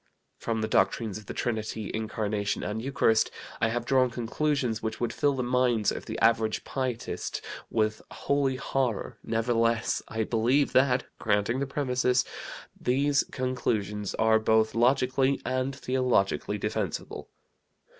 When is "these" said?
12.75-13.23